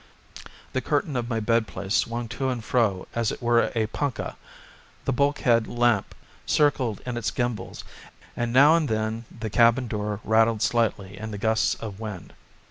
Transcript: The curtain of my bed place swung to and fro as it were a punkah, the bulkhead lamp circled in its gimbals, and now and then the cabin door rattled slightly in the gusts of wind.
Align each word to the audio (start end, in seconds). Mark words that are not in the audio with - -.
The 0.73 0.81
curtain 0.81 1.15
of 1.15 1.29
my 1.29 1.39
bed 1.39 1.67
place 1.67 1.93
swung 1.93 2.27
to 2.29 2.49
and 2.49 2.63
fro 2.63 3.07
as 3.13 3.31
it 3.31 3.39
were 3.39 3.71
a 3.75 3.85
punkah, 3.85 4.35
the 5.05 5.13
bulkhead 5.13 5.67
lamp 5.67 6.15
circled 6.47 7.01
in 7.05 7.17
its 7.17 7.29
gimbals, 7.29 7.83
and 8.35 8.51
now 8.51 8.75
and 8.75 8.89
then 8.89 9.25
the 9.29 9.51
cabin 9.51 9.87
door 9.87 10.19
rattled 10.23 10.63
slightly 10.63 11.19
in 11.19 11.29
the 11.29 11.37
gusts 11.37 11.75
of 11.75 11.99
wind. 11.99 12.33